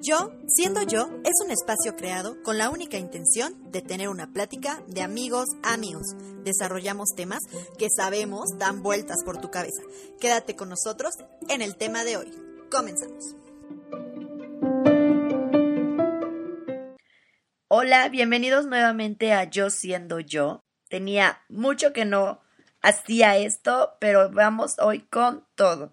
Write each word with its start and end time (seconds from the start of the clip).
Yo, 0.00 0.32
siendo 0.46 0.82
yo, 0.84 1.10
es 1.24 1.34
un 1.44 1.50
espacio 1.50 1.94
creado 1.94 2.42
con 2.42 2.56
la 2.56 2.70
única 2.70 2.96
intención 2.96 3.70
de 3.70 3.82
tener 3.82 4.08
una 4.08 4.32
plática 4.32 4.82
de 4.86 5.02
amigos 5.02 5.48
a 5.62 5.74
amigos. 5.74 6.14
Desarrollamos 6.44 7.10
temas 7.14 7.40
que 7.78 7.88
sabemos 7.94 8.56
dan 8.56 8.82
vueltas 8.82 9.18
por 9.24 9.38
tu 9.38 9.50
cabeza. 9.50 9.82
Quédate 10.18 10.56
con 10.56 10.70
nosotros 10.70 11.12
en 11.50 11.60
el 11.60 11.76
tema 11.76 12.04
de 12.04 12.16
hoy. 12.16 12.32
Comenzamos. 12.70 13.34
Hola, 17.68 18.08
bienvenidos 18.08 18.66
nuevamente 18.66 19.34
a 19.34 19.44
Yo 19.44 19.68
siendo 19.68 20.20
yo. 20.20 20.64
Tenía 20.88 21.40
mucho 21.50 21.92
que 21.92 22.06
no 22.06 22.40
hacía 22.82 23.36
esto, 23.36 23.96
pero 24.00 24.30
vamos 24.30 24.78
hoy 24.78 25.00
con 25.00 25.44
todo. 25.54 25.92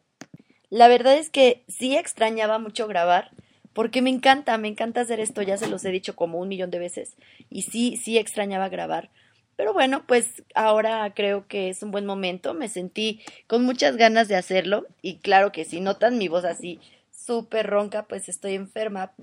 La 0.69 0.87
verdad 0.87 1.17
es 1.17 1.29
que 1.29 1.63
sí 1.67 1.95
extrañaba 1.95 2.59
mucho 2.59 2.87
grabar 2.87 3.31
porque 3.73 4.01
me 4.01 4.09
encanta, 4.09 4.57
me 4.57 4.67
encanta 4.67 5.01
hacer 5.01 5.19
esto, 5.19 5.41
ya 5.41 5.57
se 5.57 5.67
los 5.67 5.83
he 5.85 5.91
dicho 5.91 6.15
como 6.15 6.39
un 6.39 6.47
millón 6.47 6.71
de 6.71 6.79
veces 6.79 7.15
y 7.49 7.63
sí, 7.63 7.97
sí 7.97 8.17
extrañaba 8.17 8.69
grabar. 8.69 9.11
Pero 9.57 9.73
bueno, 9.73 10.03
pues 10.05 10.43
ahora 10.53 11.13
creo 11.15 11.47
que 11.47 11.69
es 11.69 11.81
un 11.81 11.91
buen 11.91 12.05
momento, 12.05 12.53
me 12.53 12.67
sentí 12.67 13.21
con 13.47 13.63
muchas 13.63 13.95
ganas 13.95 14.27
de 14.27 14.35
hacerlo 14.35 14.85
y 15.01 15.19
claro 15.19 15.51
que 15.51 15.65
si 15.65 15.79
notan 15.79 16.17
mi 16.17 16.27
voz 16.27 16.45
así 16.45 16.79
súper 17.11 17.67
ronca, 17.67 18.03
pues 18.03 18.29
estoy 18.29 18.55
enferma. 18.55 19.13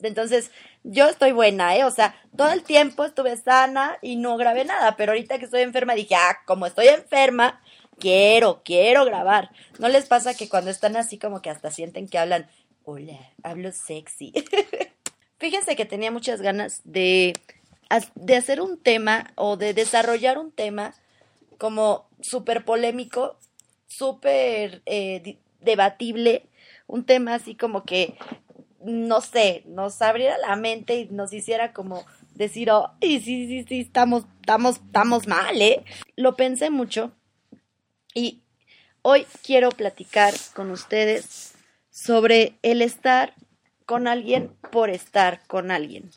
Entonces, 0.00 0.50
yo 0.84 1.08
estoy 1.08 1.32
buena, 1.32 1.76
¿eh? 1.76 1.84
O 1.84 1.90
sea, 1.90 2.14
todo 2.36 2.52
el 2.52 2.62
tiempo 2.62 3.04
estuve 3.04 3.36
sana 3.36 3.98
y 4.00 4.16
no 4.16 4.36
grabé 4.36 4.64
nada, 4.64 4.96
pero 4.96 5.12
ahorita 5.12 5.38
que 5.38 5.46
estoy 5.46 5.62
enferma 5.62 5.94
dije, 5.94 6.14
ah, 6.14 6.38
como 6.46 6.66
estoy 6.66 6.88
enferma, 6.88 7.60
quiero, 7.98 8.62
quiero 8.64 9.04
grabar. 9.04 9.50
¿No 9.78 9.88
les 9.88 10.06
pasa 10.06 10.34
que 10.34 10.48
cuando 10.48 10.70
están 10.70 10.96
así 10.96 11.18
como 11.18 11.42
que 11.42 11.50
hasta 11.50 11.70
sienten 11.70 12.08
que 12.08 12.18
hablan 12.18 12.48
Hola, 12.86 13.18
hablo 13.42 13.72
sexy. 13.72 14.30
Fíjense 15.38 15.74
que 15.74 15.86
tenía 15.86 16.10
muchas 16.10 16.42
ganas 16.42 16.82
de, 16.84 17.32
de 18.14 18.36
hacer 18.36 18.60
un 18.60 18.78
tema 18.78 19.32
o 19.36 19.56
de 19.56 19.72
desarrollar 19.72 20.36
un 20.36 20.52
tema 20.52 20.94
como 21.56 22.06
súper 22.20 22.66
polémico, 22.66 23.38
súper 23.86 24.82
eh, 24.84 25.38
debatible, 25.60 26.44
un 26.86 27.06
tema 27.06 27.34
así 27.34 27.54
como 27.54 27.84
que, 27.84 28.18
no 28.84 29.20
sé, 29.20 29.62
nos 29.66 30.00
abriera 30.02 30.36
la 30.38 30.56
mente 30.56 30.96
y 30.96 31.06
nos 31.06 31.32
hiciera 31.32 31.72
como 31.72 32.04
decir, 32.34 32.70
oh, 32.70 32.92
sí, 33.00 33.20
sí, 33.20 33.64
sí, 33.66 33.80
estamos, 33.80 34.24
estamos, 34.40 34.76
estamos 34.76 35.26
mal, 35.26 35.60
¿eh? 35.62 35.84
Lo 36.16 36.36
pensé 36.36 36.70
mucho 36.70 37.12
y 38.14 38.42
hoy 39.02 39.26
quiero 39.42 39.70
platicar 39.70 40.34
con 40.54 40.70
ustedes 40.70 41.54
sobre 41.90 42.58
el 42.62 42.82
estar 42.82 43.34
con 43.86 44.06
alguien 44.06 44.50
por 44.70 44.90
estar 44.90 45.46
con 45.46 45.70
alguien. 45.70 46.10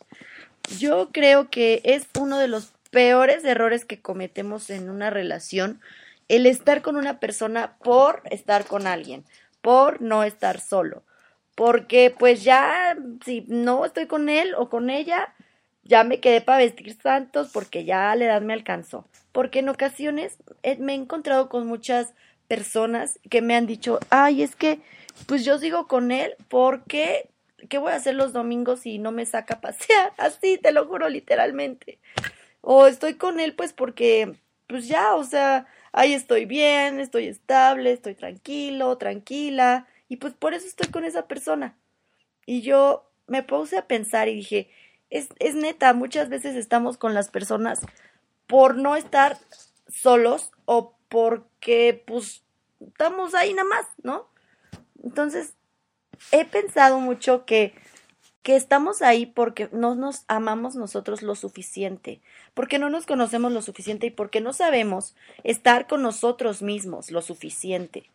Yo 0.80 1.10
creo 1.12 1.50
que 1.50 1.82
es 1.84 2.08
uno 2.20 2.38
de 2.40 2.48
los 2.48 2.74
peores 2.92 3.44
errores 3.46 3.86
que 3.86 4.02
cometemos 4.02 4.70
en 4.70 4.90
una 4.90 5.10
relación 5.10 5.82
el 6.28 6.46
estar 6.46 6.82
con 6.82 6.98
una 6.98 7.20
persona 7.20 7.78
por 7.78 8.22
estar 8.30 8.66
con 8.66 8.88
alguien, 8.88 9.24
por 9.62 10.02
no 10.02 10.24
estar 10.24 10.60
solo. 10.60 11.04
Porque 11.58 12.14
pues 12.16 12.44
ya, 12.44 12.96
si 13.26 13.44
no 13.48 13.84
estoy 13.84 14.06
con 14.06 14.30
él 14.30 14.54
o 14.56 14.70
con 14.70 14.92
ella, 14.92 15.34
ya 15.82 16.04
me 16.04 16.20
quedé 16.20 16.40
para 16.40 16.60
vestir 16.60 16.96
santos 17.02 17.50
porque 17.52 17.84
ya 17.84 18.16
la 18.16 18.26
edad 18.26 18.42
me 18.44 18.54
alcanzó. 18.54 19.08
Porque 19.32 19.58
en 19.58 19.70
ocasiones 19.70 20.38
eh, 20.62 20.78
me 20.78 20.92
he 20.92 20.96
encontrado 20.96 21.50
con 21.50 21.66
muchas 21.66 22.14
personas 22.48 23.20
que 23.32 23.42
me 23.42 23.56
han 23.56 23.66
dicho, 23.66 23.98
ay, 24.12 24.44
es 24.44 24.56
que 24.56 24.82
pues 25.26 25.44
yo 25.46 25.58
sigo 25.58 25.88
con 25.88 26.12
él 26.12 26.36
porque, 26.48 27.28
¿qué 27.70 27.80
voy 27.80 27.92
a 27.92 27.96
hacer 27.96 28.14
los 28.14 28.34
domingos 28.34 28.82
si 28.82 29.00
no 29.00 29.12
me 29.12 29.26
saca 29.26 29.56
a 29.56 29.62
pasear? 29.62 30.14
Así, 30.18 30.60
te 30.60 30.72
lo 30.72 30.86
juro 30.86 31.10
literalmente. 31.10 31.98
O 32.62 32.86
estoy 32.86 33.16
con 33.16 33.40
él 33.40 33.56
pues 33.56 33.74
porque, 33.74 34.36
pues 34.68 34.88
ya, 34.88 35.16
o 35.16 35.24
sea, 35.24 35.66
ahí 35.92 36.14
estoy 36.14 36.46
bien, 36.46 37.00
estoy 37.00 37.26
estable, 37.26 37.94
estoy 37.94 38.14
tranquilo, 38.14 38.96
tranquila, 39.00 39.88
y 40.10 40.18
pues 40.18 40.34
por 40.34 40.54
eso 40.54 40.68
estoy 40.68 40.90
con 40.90 41.06
esa 41.06 41.28
persona. 41.28 41.78
Y 42.46 42.62
yo 42.62 43.10
me 43.28 43.44
puse 43.44 43.78
a 43.78 43.88
pensar 43.88 44.30
y 44.30 44.36
dije, 44.36 44.70
es, 45.10 45.30
es 45.40 45.56
neta, 45.56 45.94
muchas 45.94 46.30
veces 46.30 46.56
estamos 46.56 46.98
con 46.98 47.14
las 47.14 47.30
personas 47.30 47.82
por 48.48 48.78
no 48.78 48.96
estar 48.96 49.38
solos 49.88 50.52
o 50.66 50.96
porque 51.10 52.04
pues 52.06 52.44
estamos 52.80 53.36
ahí 53.36 53.54
nada 53.54 53.68
más, 53.68 53.86
¿no? 54.04 54.28
Entonces, 55.04 55.54
he 56.32 56.46
pensado 56.46 57.00
mucho 57.00 57.46
que, 57.46 57.74
que 58.44 58.56
estamos 58.56 59.02
ahí 59.02 59.26
porque 59.26 59.70
no 59.72 59.96
nos 59.96 60.24
amamos 60.28 60.76
nosotros 60.76 61.22
lo 61.22 61.36
suficiente, 61.36 62.22
porque 62.54 62.80
no 62.80 62.90
nos 62.90 63.06
conocemos 63.06 63.52
lo 63.52 63.62
suficiente 63.62 64.08
y 64.08 64.12
porque 64.12 64.42
no 64.42 64.54
sabemos 64.54 65.16
estar 65.44 65.88
con 65.88 66.02
nosotros 66.02 66.62
mismos 66.62 67.12
lo 67.12 67.22
suficiente. 67.22 68.10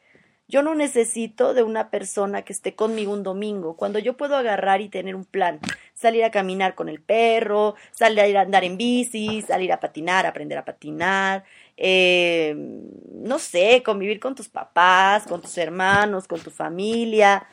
Yo 0.52 0.62
no 0.62 0.74
necesito 0.74 1.54
de 1.54 1.62
una 1.62 1.88
persona 1.88 2.42
que 2.42 2.52
esté 2.52 2.74
conmigo 2.74 3.10
un 3.10 3.22
domingo, 3.22 3.74
cuando 3.74 3.98
yo 3.98 4.18
puedo 4.18 4.36
agarrar 4.36 4.82
y 4.82 4.90
tener 4.90 5.16
un 5.16 5.24
plan, 5.24 5.60
salir 5.94 6.24
a 6.24 6.30
caminar 6.30 6.74
con 6.74 6.90
el 6.90 7.00
perro, 7.00 7.74
salir 7.90 8.36
a 8.36 8.42
andar 8.42 8.62
en 8.62 8.76
bici, 8.76 9.40
salir 9.40 9.72
a 9.72 9.80
patinar, 9.80 10.26
aprender 10.26 10.58
a 10.58 10.64
patinar, 10.66 11.44
eh, 11.78 12.54
no 12.54 13.38
sé, 13.38 13.82
convivir 13.82 14.20
con 14.20 14.34
tus 14.34 14.50
papás, 14.50 15.22
con 15.26 15.40
tus 15.40 15.56
hermanos, 15.56 16.28
con 16.28 16.38
tu 16.40 16.50
familia, 16.50 17.46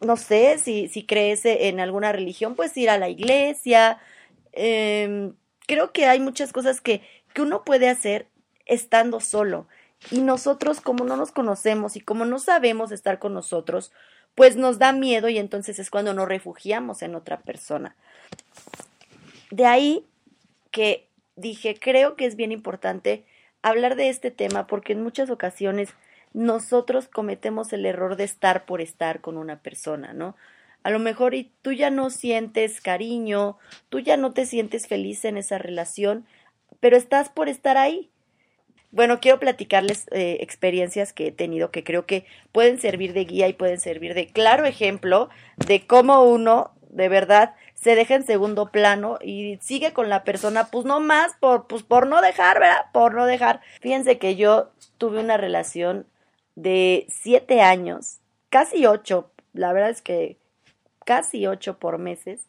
no 0.00 0.16
sé, 0.16 0.56
si, 0.56 0.88
si 0.88 1.04
crees 1.04 1.44
en 1.44 1.78
alguna 1.78 2.10
religión, 2.10 2.54
pues 2.54 2.74
ir 2.78 2.88
a 2.88 2.96
la 2.96 3.10
iglesia. 3.10 3.98
Em, 4.52 5.34
creo 5.66 5.92
que 5.92 6.06
hay 6.06 6.20
muchas 6.20 6.54
cosas 6.54 6.80
que, 6.80 7.02
que 7.34 7.42
uno 7.42 7.64
puede 7.66 7.90
hacer 7.90 8.28
estando 8.64 9.20
solo. 9.20 9.66
Y 10.10 10.20
nosotros, 10.20 10.80
como 10.80 11.04
no 11.04 11.16
nos 11.16 11.32
conocemos 11.32 11.96
y 11.96 12.00
como 12.00 12.24
no 12.24 12.38
sabemos 12.38 12.90
estar 12.92 13.18
con 13.18 13.34
nosotros, 13.34 13.92
pues 14.34 14.56
nos 14.56 14.78
da 14.78 14.92
miedo 14.92 15.28
y 15.28 15.38
entonces 15.38 15.78
es 15.78 15.90
cuando 15.90 16.14
nos 16.14 16.28
refugiamos 16.28 17.02
en 17.02 17.14
otra 17.14 17.40
persona. 17.40 17.96
De 19.50 19.66
ahí 19.66 20.06
que 20.70 21.08
dije, 21.36 21.76
creo 21.78 22.16
que 22.16 22.26
es 22.26 22.36
bien 22.36 22.52
importante 22.52 23.24
hablar 23.62 23.96
de 23.96 24.08
este 24.08 24.30
tema 24.30 24.66
porque 24.66 24.92
en 24.92 25.02
muchas 25.02 25.30
ocasiones 25.30 25.90
nosotros 26.32 27.08
cometemos 27.08 27.72
el 27.72 27.84
error 27.86 28.16
de 28.16 28.24
estar 28.24 28.64
por 28.64 28.80
estar 28.80 29.20
con 29.20 29.36
una 29.36 29.60
persona, 29.60 30.12
¿no? 30.12 30.36
A 30.82 30.90
lo 30.90 30.98
mejor 30.98 31.34
y 31.34 31.50
tú 31.62 31.72
ya 31.72 31.90
no 31.90 32.08
sientes 32.08 32.80
cariño, 32.80 33.58
tú 33.88 33.98
ya 33.98 34.16
no 34.16 34.32
te 34.32 34.46
sientes 34.46 34.86
feliz 34.86 35.24
en 35.24 35.36
esa 35.36 35.58
relación, 35.58 36.24
pero 36.78 36.96
estás 36.96 37.28
por 37.28 37.48
estar 37.48 37.76
ahí. 37.76 38.10
Bueno, 38.92 39.20
quiero 39.20 39.38
platicarles 39.38 40.06
eh, 40.10 40.38
experiencias 40.40 41.12
que 41.12 41.28
he 41.28 41.32
tenido 41.32 41.70
que 41.70 41.84
creo 41.84 42.06
que 42.06 42.24
pueden 42.50 42.80
servir 42.80 43.12
de 43.12 43.24
guía 43.24 43.46
y 43.46 43.52
pueden 43.52 43.78
servir 43.78 44.14
de 44.14 44.26
claro 44.26 44.64
ejemplo 44.66 45.30
de 45.56 45.86
cómo 45.86 46.24
uno 46.24 46.72
de 46.88 47.08
verdad 47.08 47.54
se 47.74 47.94
deja 47.94 48.14
en 48.14 48.26
segundo 48.26 48.70
plano 48.70 49.18
y 49.22 49.58
sigue 49.62 49.92
con 49.92 50.08
la 50.08 50.24
persona, 50.24 50.66
pues 50.70 50.84
no 50.84 51.00
más 51.00 51.34
por, 51.40 51.66
pues 51.66 51.82
por 51.82 52.06
no 52.06 52.20
dejar, 52.20 52.60
¿verdad? 52.60 52.86
Por 52.92 53.14
no 53.14 53.26
dejar. 53.26 53.60
Fíjense 53.80 54.18
que 54.18 54.36
yo 54.36 54.70
tuve 54.98 55.20
una 55.20 55.36
relación 55.36 56.06
de 56.56 57.06
siete 57.08 57.62
años, 57.62 58.18
casi 58.50 58.84
ocho, 58.86 59.30
la 59.54 59.72
verdad 59.72 59.90
es 59.90 60.02
que 60.02 60.36
casi 61.06 61.46
ocho 61.46 61.78
por 61.78 61.98
meses. 61.98 62.48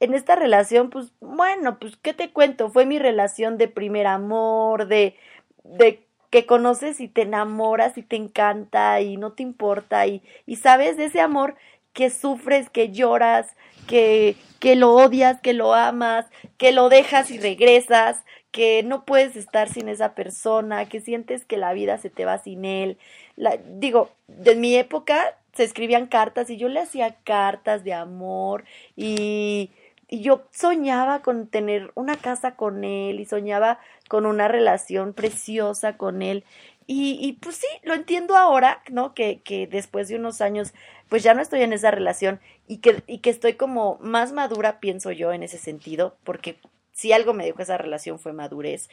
En 0.00 0.14
esta 0.14 0.34
relación, 0.34 0.90
pues 0.90 1.12
bueno, 1.20 1.78
pues 1.78 1.96
qué 1.96 2.14
te 2.14 2.30
cuento, 2.30 2.70
fue 2.70 2.86
mi 2.86 2.98
relación 2.98 3.58
de 3.58 3.68
primer 3.68 4.06
amor, 4.06 4.86
de, 4.86 5.16
de 5.64 6.04
que 6.30 6.46
conoces 6.46 7.00
y 7.00 7.08
te 7.08 7.22
enamoras 7.22 7.96
y 7.96 8.02
te 8.02 8.16
encanta 8.16 9.00
y 9.00 9.16
no 9.16 9.32
te 9.32 9.42
importa 9.42 10.06
y, 10.06 10.22
y 10.46 10.56
sabes 10.56 10.96
de 10.96 11.06
ese 11.06 11.20
amor 11.20 11.56
que 11.92 12.10
sufres, 12.10 12.70
que 12.70 12.90
lloras, 12.90 13.56
que, 13.86 14.36
que 14.60 14.76
lo 14.76 14.94
odias, 14.94 15.40
que 15.40 15.52
lo 15.52 15.74
amas, 15.74 16.26
que 16.56 16.70
lo 16.70 16.88
dejas 16.88 17.30
y 17.30 17.38
regresas, 17.38 18.22
que 18.52 18.82
no 18.82 19.04
puedes 19.04 19.34
estar 19.34 19.68
sin 19.68 19.88
esa 19.88 20.14
persona, 20.14 20.88
que 20.88 21.00
sientes 21.00 21.44
que 21.44 21.56
la 21.56 21.72
vida 21.72 21.98
se 21.98 22.10
te 22.10 22.24
va 22.24 22.38
sin 22.38 22.64
él. 22.64 22.98
Digo, 23.66 24.10
de 24.28 24.54
mi 24.54 24.76
época 24.76 25.36
se 25.54 25.64
escribían 25.64 26.06
cartas 26.06 26.50
y 26.50 26.56
yo 26.56 26.68
le 26.68 26.80
hacía 26.80 27.16
cartas 27.24 27.82
de 27.82 27.94
amor 27.94 28.64
y, 28.94 29.70
y 30.08 30.22
yo 30.22 30.46
soñaba 30.50 31.20
con 31.20 31.46
tener 31.46 31.92
una 31.94 32.16
casa 32.16 32.56
con 32.56 32.84
él 32.84 33.20
y 33.20 33.24
soñaba 33.26 33.78
con 34.08 34.26
una 34.26 34.48
relación 34.48 35.12
preciosa 35.12 35.96
con 35.96 36.22
él. 36.22 36.44
Y, 36.86 37.18
y 37.20 37.34
pues 37.34 37.56
sí, 37.56 37.66
lo 37.82 37.92
entiendo 37.92 38.34
ahora, 38.34 38.82
¿no? 38.90 39.12
Que, 39.12 39.40
que 39.42 39.66
después 39.66 40.08
de 40.08 40.16
unos 40.16 40.40
años 40.40 40.72
pues 41.08 41.22
ya 41.22 41.34
no 41.34 41.42
estoy 41.42 41.62
en 41.62 41.72
esa 41.72 41.90
relación 41.90 42.40
y 42.66 42.78
que, 42.78 43.02
y 43.06 43.18
que 43.18 43.30
estoy 43.30 43.54
como 43.54 43.98
más 44.00 44.32
madura, 44.32 44.80
pienso 44.80 45.10
yo, 45.10 45.32
en 45.32 45.42
ese 45.42 45.58
sentido, 45.58 46.16
porque 46.24 46.58
si 46.92 47.12
algo 47.12 47.32
me 47.32 47.44
dejó 47.44 47.62
esa 47.62 47.78
relación 47.78 48.18
fue 48.18 48.32
madurez. 48.32 48.88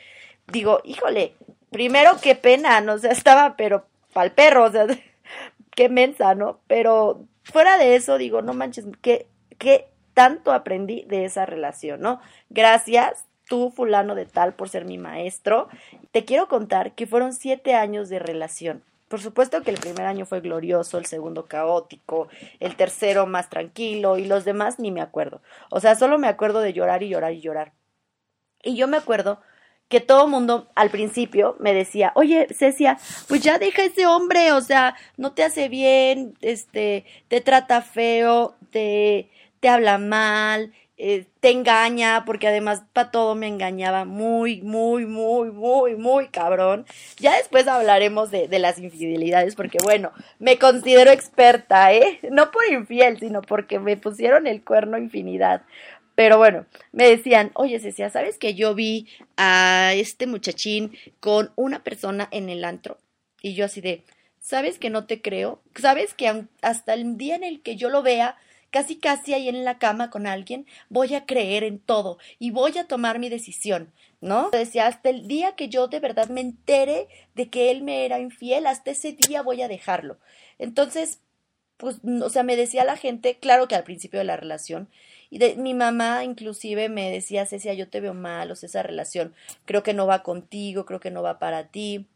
Digo, 0.48 0.82
híjole, 0.84 1.34
primero 1.72 2.18
qué 2.22 2.36
pena, 2.36 2.80
no 2.82 2.94
o 2.94 2.98
sea, 2.98 3.12
estaba 3.12 3.56
pero 3.58 3.86
pa'l 4.14 4.32
perro, 4.32 4.66
o 4.66 4.72
sea, 4.72 4.88
qué 5.72 5.90
mensa, 5.90 6.36
¿no? 6.36 6.60
Pero 6.68 7.26
fuera 7.44 7.78
de 7.78 7.96
eso, 7.96 8.18
digo, 8.18 8.42
no 8.42 8.54
manches, 8.54 8.86
qué, 9.02 9.28
qué 9.58 9.88
tanto 10.16 10.52
aprendí 10.52 11.04
de 11.04 11.26
esa 11.26 11.46
relación, 11.46 12.02
¿no? 12.02 12.20
Gracias, 12.50 13.26
tú, 13.48 13.70
fulano 13.70 14.16
de 14.16 14.26
tal, 14.26 14.54
por 14.54 14.70
ser 14.70 14.86
mi 14.86 14.98
maestro. 14.98 15.68
Te 16.12 16.26
quiero 16.26 16.48
contar 16.48 16.94
que 16.94 17.06
fueron 17.06 17.34
siete 17.34 17.76
años 17.76 18.10
de 18.10 18.18
relación. 18.18 18.82
Por 19.08 19.22
supuesto 19.22 19.62
que 19.62 19.70
el 19.70 19.78
primer 19.78 20.08
año 20.08 20.26
fue 20.26 20.42
glorioso, 20.42 20.98
el 20.98 21.06
segundo 21.06 21.46
caótico, 21.46 22.28
el 22.60 22.76
tercero 22.76 23.28
más 23.28 23.50
tranquilo 23.50 24.18
y 24.18 24.26
los 24.26 24.46
demás 24.46 24.80
ni 24.80 24.92
me 24.92 25.02
acuerdo. 25.02 25.42
O 25.70 25.80
sea, 25.80 25.96
solo 25.96 26.18
me 26.18 26.28
acuerdo 26.28 26.62
de 26.62 26.74
llorar 26.74 27.04
y 27.04 27.10
llorar 27.10 27.34
y 27.34 27.42
llorar. 27.42 27.74
Y 28.64 28.76
yo 28.76 28.88
me 28.88 28.98
acuerdo 28.98 29.40
que 29.90 30.02
todo 30.02 30.28
mundo 30.28 30.72
al 30.74 30.90
principio 30.90 31.56
me 31.60 31.74
decía, 31.74 32.12
oye, 32.16 32.48
Cecia, 32.52 32.98
pues 33.28 33.42
ya 33.42 33.60
deja 33.60 33.84
ese 33.84 34.08
hombre, 34.08 34.52
o 34.54 34.62
sea, 34.62 34.96
no 35.18 35.34
te 35.34 35.44
hace 35.44 35.70
bien, 35.70 36.34
este, 36.42 37.06
te 37.28 37.42
trata 37.42 37.82
feo, 37.82 38.56
te, 38.72 39.30
te 39.66 39.70
habla 39.70 39.98
mal, 39.98 40.74
eh, 40.96 41.26
te 41.40 41.50
engaña, 41.50 42.24
porque 42.24 42.48
además 42.48 42.84
para 42.94 43.10
todo 43.10 43.34
me 43.34 43.48
engañaba 43.48 44.06
muy, 44.06 44.62
muy, 44.62 45.08
muy, 45.08 45.50
muy, 45.50 45.96
muy 45.96 46.28
cabrón. 46.28 46.86
Ya 47.18 47.36
después 47.36 47.68
hablaremos 47.68 48.30
de, 48.30 48.48
de, 48.48 48.60
las 48.60 48.78
infidelidades, 48.78 49.56
porque 49.56 49.80
bueno, 49.82 50.12
me 50.38 50.60
considero 50.60 51.10
experta, 51.10 51.92
¿eh? 51.92 52.20
No 52.30 52.52
por 52.52 52.64
infiel, 52.72 53.20
sino 53.20 53.42
porque 53.42 53.80
me 53.80 53.98
pusieron 53.98 54.46
el 54.46 54.64
cuerno 54.64 55.00
infinidad. 55.00 55.64
Pero 56.14 56.38
bueno, 56.38 56.68
me 56.92 57.10
decían, 57.10 57.50
oye 57.56 57.80
Cecia, 57.80 58.12
¿sabes 58.12 58.38
que 58.38 58.54
yo 58.54 58.76
vi 58.76 59.08
a 59.36 59.94
este 59.96 60.28
muchachín 60.28 60.96
con 61.20 61.52
una 61.56 61.84
persona 61.84 62.28
en 62.30 62.50
el 62.50 62.64
antro? 62.64 63.00
Y 63.42 63.56
yo 63.56 63.66
así 63.66 63.82
de, 63.82 64.04
¿sabes 64.40 64.78
que 64.78 64.92
no 64.92 65.08
te 65.08 65.24
creo? 65.24 65.60
¿Sabes 65.74 66.14
que 66.14 66.46
hasta 66.62 66.94
el 66.94 67.18
día 67.18 67.36
en 67.36 67.44
el 67.44 67.64
que 67.64 67.78
yo 67.78 67.90
lo 67.90 68.04
vea, 68.04 68.38
casi 68.72 68.98
casi 68.98 69.34
ahí 69.34 69.48
en 69.50 69.64
la 69.64 69.80
cama 69.80 70.10
con 70.10 70.28
alguien, 70.28 70.66
voy 70.90 71.16
a 71.16 71.26
creer 71.26 71.64
en 71.64 71.80
todo 71.80 72.18
y 72.40 72.52
voy 72.52 72.78
a 72.78 72.88
tomar 72.88 73.20
mi 73.20 73.30
decisión, 73.30 73.92
¿no? 74.22 74.50
Decía, 74.52 74.88
hasta 74.88 75.10
el 75.10 75.28
día 75.28 75.56
que 75.56 75.70
yo 75.70 75.88
de 75.88 76.00
verdad 76.00 76.30
me 76.30 76.42
entere 76.42 77.08
de 77.36 77.50
que 77.50 77.72
él 77.72 77.84
me 77.84 78.06
era 78.06 78.20
infiel, 78.20 78.68
hasta 78.68 78.92
ese 78.92 79.14
día 79.14 79.42
voy 79.42 79.62
a 79.62 79.68
dejarlo. 79.68 80.18
Entonces, 80.60 81.20
pues, 81.78 82.00
o 82.04 82.30
sea, 82.30 82.44
me 82.44 82.56
decía 82.56 82.86
la 82.86 82.98
gente, 82.98 83.38
claro 83.40 83.68
que 83.68 83.76
al 83.76 83.84
principio 83.84 84.20
de 84.20 84.26
la 84.26 84.38
relación, 84.38 84.90
y 85.30 85.38
de, 85.40 85.56
mi 85.56 85.74
mamá 85.74 86.24
inclusive 86.24 86.90
me 86.90 87.12
decía, 87.12 87.46
Cecia, 87.46 87.74
yo 87.74 87.90
te 87.90 88.00
veo 88.00 88.14
mal, 88.14 88.52
o 88.52 88.56
sea, 88.56 88.68
esa 88.68 88.84
relación 88.84 89.34
creo 89.66 89.84
que 89.84 89.94
no 89.94 90.08
va 90.08 90.24
contigo, 90.24 90.86
creo 90.86 91.00
que 91.00 91.12
no 91.12 91.24
va 91.24 91.40
para 91.40 91.68
ti. 91.68 92.08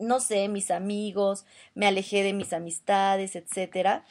No 0.00 0.20
sé, 0.20 0.48
mis 0.48 0.70
amigos, 0.70 1.44
me 1.74 1.86
alejé 1.86 2.22
de 2.22 2.32
mis 2.32 2.52
amistades, 2.52 3.36
etcétera. 3.36 4.04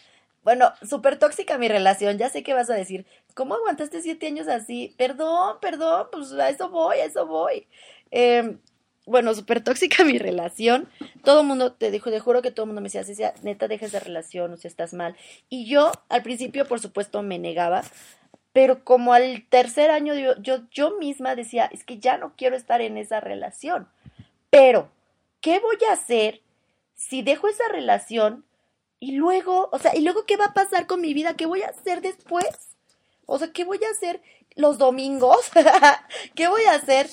Bueno, 0.48 0.72
súper 0.82 1.20
tóxica 1.20 1.58
mi 1.58 1.68
relación, 1.68 2.18
ya 2.18 2.30
sé 2.30 2.42
que 2.42 2.54
vas 2.54 2.70
a 2.70 2.74
decir, 2.74 3.06
¿cómo 3.34 3.56
aguantaste 3.56 4.02
siete 4.02 4.28
años 4.28 4.48
así? 4.48 4.96
Perdón, 4.98 5.58
perdón, 5.60 6.08
pues 6.10 6.32
a 6.32 6.48
eso 6.48 6.70
voy, 6.70 7.00
a 7.00 7.04
eso 7.04 7.28
voy. 7.28 7.68
Eh, 8.12 8.56
bueno, 9.06 9.34
súper 9.34 9.62
tóxica 9.62 10.04
mi 10.06 10.18
relación. 10.18 10.88
Todo 11.26 11.42
el 11.42 11.48
mundo, 11.48 11.74
te 11.74 11.92
dijo, 11.92 12.12
te 12.12 12.22
juro 12.22 12.42
que 12.42 12.52
todo 12.52 12.64
el 12.64 12.68
mundo 12.68 12.80
me 12.80 12.86
decía, 12.86 13.04
decía, 13.04 13.34
neta, 13.44 13.68
deja 13.68 13.88
esa 13.88 14.00
relación, 14.00 14.54
o 14.54 14.56
sea, 14.56 14.70
estás 14.70 14.94
mal. 14.94 15.18
Y 15.50 15.66
yo, 15.66 15.92
al 16.08 16.24
principio, 16.24 16.66
por 16.66 16.80
supuesto, 16.80 17.22
me 17.24 17.40
negaba, 17.40 17.84
pero 18.54 18.86
como 18.86 19.12
al 19.12 19.46
tercer 19.50 19.92
año, 19.92 20.14
yo, 20.16 20.62
yo 20.72 20.98
misma 20.98 21.36
decía, 21.36 21.66
es 21.74 21.84
que 21.84 22.00
ya 22.00 22.18
no 22.18 22.36
quiero 22.38 22.56
estar 22.56 22.80
en 22.80 22.96
esa 22.98 23.20
relación. 23.20 23.90
Pero, 24.50 24.90
¿qué 25.42 25.60
voy 25.60 25.78
a 25.90 25.92
hacer 25.92 26.40
si 26.96 27.22
dejo 27.22 27.50
esa 27.50 27.68
relación 27.70 28.47
y 29.00 29.14
luego, 29.14 29.70
o 29.72 29.80
sea, 29.80 29.96
¿y 29.96 30.02
luego 30.02 30.26
qué 30.26 30.38
va 30.38 30.46
a 30.46 30.54
pasar 30.54 30.88
con 30.88 31.02
mi 31.02 31.14
vida? 31.14 31.36
¿Qué 31.36 31.46
voy 31.46 31.62
a 31.62 31.70
hacer 31.70 32.02
después? 32.02 32.76
O 33.26 33.38
sea, 33.38 33.52
¿qué 33.52 33.64
voy 33.64 33.80
a 33.84 33.92
hacer 33.92 34.22
los 34.56 34.78
domingos? 34.78 35.52
¿Qué 36.36 36.48
voy 36.48 36.64
a 36.64 36.74
hacer? 36.74 37.10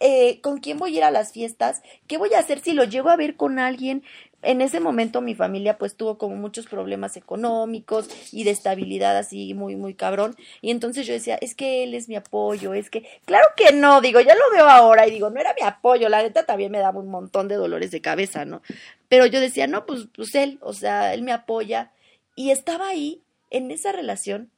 Eh, 0.00 0.40
¿Con 0.42 0.58
quién 0.58 0.78
voy 0.78 0.94
a 0.94 0.98
ir 0.98 1.04
a 1.04 1.10
las 1.10 1.32
fiestas? 1.32 1.82
¿Qué 2.06 2.18
voy 2.18 2.34
a 2.34 2.40
hacer 2.40 2.60
si 2.60 2.72
lo 2.72 2.84
llego 2.84 3.10
a 3.10 3.16
ver 3.16 3.36
con 3.36 3.58
alguien? 3.58 4.04
En 4.44 4.60
ese 4.60 4.80
momento 4.80 5.20
mi 5.20 5.34
familia 5.34 5.78
pues 5.78 5.96
tuvo 5.96 6.18
como 6.18 6.36
muchos 6.36 6.66
problemas 6.66 7.16
económicos 7.16 8.08
y 8.32 8.44
de 8.44 8.50
estabilidad 8.50 9.16
así 9.16 9.54
muy, 9.54 9.76
muy 9.76 9.94
cabrón. 9.94 10.36
Y 10.60 10.70
entonces 10.70 11.06
yo 11.06 11.12
decía, 11.12 11.36
es 11.40 11.54
que 11.54 11.82
él 11.82 11.94
es 11.94 12.08
mi 12.08 12.16
apoyo, 12.16 12.74
es 12.74 12.90
que, 12.90 13.06
claro 13.24 13.46
que 13.56 13.72
no, 13.72 14.00
digo, 14.00 14.20
ya 14.20 14.34
lo 14.34 14.50
veo 14.52 14.68
ahora 14.68 15.06
y 15.06 15.10
digo, 15.10 15.30
no 15.30 15.40
era 15.40 15.54
mi 15.58 15.66
apoyo, 15.66 16.08
la 16.08 16.22
neta 16.22 16.46
también 16.46 16.70
me 16.70 16.78
daba 16.78 17.00
un 17.00 17.08
montón 17.08 17.48
de 17.48 17.56
dolores 17.56 17.90
de 17.90 18.00
cabeza, 18.00 18.44
¿no? 18.44 18.62
Pero 19.08 19.26
yo 19.26 19.40
decía, 19.40 19.66
no, 19.66 19.86
pues, 19.86 20.08
pues 20.14 20.34
él, 20.34 20.58
o 20.60 20.72
sea, 20.72 21.14
él 21.14 21.22
me 21.22 21.32
apoya. 21.32 21.92
Y 22.36 22.50
estaba 22.50 22.88
ahí, 22.88 23.22
en 23.50 23.70
esa 23.70 23.92
relación, 23.92 24.50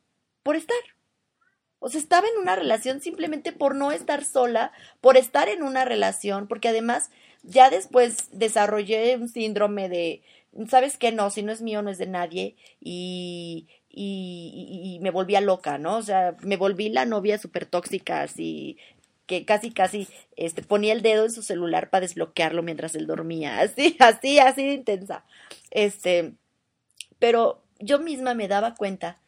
por 0.43 0.57
estar. 0.57 0.77
O 1.79 1.89
sea, 1.91 2.01
estaba 2.01 2.27
en 2.27 2.41
una 2.41 2.57
relación 2.57 3.01
simplemente 3.01 3.53
por 3.53 3.75
no 3.75 3.93
estar 3.93 4.25
sola, 4.25 4.73
por 5.01 5.17
estar 5.17 5.49
en 5.49 5.63
una 5.63 5.85
relación, 5.85 6.49
porque 6.49 6.69
además 6.69 7.11
ya 7.47 7.71
después 7.71 8.29
desarrollé 8.33 9.17
un 9.17 9.29
síndrome 9.29 9.89
de, 9.89 10.23
¿sabes 10.69 10.99
qué? 10.99 11.13
No, 11.13 11.31
si 11.31 11.43
no 11.43 11.53
es 11.53 11.63
mío, 11.63 11.83
no 11.83 11.91
es 11.91 11.99
de 11.99 12.07
nadie. 12.07 12.57
Y, 12.81 13.69
y, 13.89 14.99
me 15.01 15.11
volvía 15.11 15.41
loca, 15.41 15.79
¿no? 15.79 15.97
O 15.97 16.03
sea, 16.03 16.37
me 16.43 16.57
volví 16.57 16.89
la 16.89 17.07
novia 17.07 17.39
súper 17.39 17.67
tóxica, 17.67 18.23
así, 18.23 18.77
que 19.27 19.45
casi 19.45 19.71
casi 19.71 20.09
este 20.37 20.63
ponía 20.63 20.93
el 20.93 21.03
dedo 21.03 21.25
en 21.25 21.33
su 21.33 21.43
celular 21.43 21.91
para 21.91 22.03
desbloquearlo 22.03 22.63
mientras 22.63 22.95
él 22.95 23.07
dormía, 23.07 23.61
así, 23.61 23.97
así, 24.01 24.39
así 24.39 24.67
de 24.67 24.75
intensa. 24.75 25.25
Este, 25.71 26.35
pero 27.19 27.63
yo 27.79 27.99
misma 27.99 28.35
me 28.35 28.49
daba 28.49 28.75
cuenta 28.75 29.21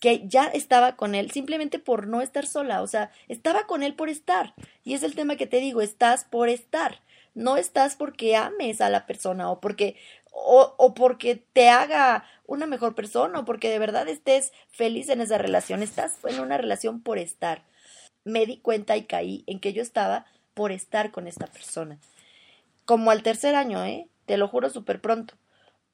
que 0.00 0.28
ya 0.28 0.46
estaba 0.46 0.96
con 0.96 1.14
él 1.14 1.30
simplemente 1.30 1.78
por 1.78 2.06
no 2.06 2.20
estar 2.22 2.46
sola, 2.46 2.82
o 2.82 2.86
sea, 2.86 3.10
estaba 3.26 3.66
con 3.66 3.82
él 3.82 3.94
por 3.94 4.08
estar. 4.08 4.54
Y 4.84 4.94
es 4.94 5.02
el 5.02 5.14
tema 5.14 5.36
que 5.36 5.46
te 5.46 5.60
digo, 5.60 5.80
estás 5.80 6.24
por 6.24 6.48
estar. 6.48 7.02
No 7.38 7.56
estás 7.56 7.96
porque 7.96 8.36
ames 8.36 8.80
a 8.80 8.90
la 8.90 9.06
persona 9.06 9.50
o 9.50 9.60
porque 9.60 9.96
o, 10.30 10.74
o 10.76 10.94
porque 10.94 11.36
te 11.36 11.68
haga 11.68 12.24
una 12.46 12.66
mejor 12.66 12.94
persona 12.94 13.40
o 13.40 13.44
porque 13.44 13.70
de 13.70 13.78
verdad 13.78 14.08
estés 14.08 14.52
feliz 14.68 15.08
en 15.08 15.20
esa 15.20 15.38
relación. 15.38 15.82
Estás 15.82 16.18
en 16.24 16.40
una 16.40 16.58
relación 16.58 17.00
por 17.00 17.18
estar 17.18 17.62
me 18.28 18.46
di 18.46 18.58
cuenta 18.58 18.96
y 18.96 19.04
caí 19.04 19.42
en 19.46 19.58
que 19.58 19.72
yo 19.72 19.82
estaba 19.82 20.26
por 20.54 20.70
estar 20.72 21.10
con 21.10 21.26
esta 21.26 21.46
persona. 21.46 21.98
Como 22.84 23.10
al 23.10 23.22
tercer 23.22 23.54
año, 23.54 23.84
¿eh? 23.84 24.08
Te 24.26 24.36
lo 24.36 24.48
juro 24.48 24.70
súper 24.70 25.00
pronto. 25.00 25.34